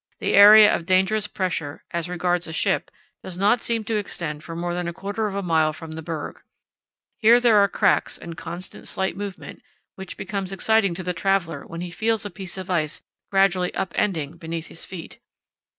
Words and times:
"The 0.17 0.33
area 0.33 0.75
of 0.75 0.87
dangerous 0.87 1.27
pressure, 1.27 1.83
as 1.91 2.09
regards 2.09 2.47
a 2.47 2.51
ship, 2.51 2.89
does 3.21 3.37
not 3.37 3.61
seem 3.61 3.83
to 3.83 3.97
extend 3.97 4.43
for 4.43 4.55
more 4.55 4.73
than 4.73 4.87
a 4.87 4.93
quarter 4.93 5.27
of 5.27 5.35
a 5.35 5.43
mile 5.43 5.73
from 5.73 5.91
the 5.91 6.01
berg. 6.01 6.41
Here 7.19 7.39
there 7.39 7.57
are 7.59 7.67
cracks 7.67 8.17
and 8.17 8.35
constant 8.35 8.87
slight 8.87 9.15
movement, 9.15 9.61
which 9.93 10.17
becomes 10.17 10.51
exciting 10.51 10.95
to 10.95 11.03
the 11.03 11.13
traveller 11.13 11.67
when 11.67 11.81
he 11.81 11.91
feels 11.91 12.25
a 12.25 12.31
piece 12.31 12.57
of 12.57 12.67
ice 12.67 13.03
gradually 13.29 13.69
upending 13.73 14.39
beneath 14.39 14.65
his 14.69 14.85
feet. 14.85 15.19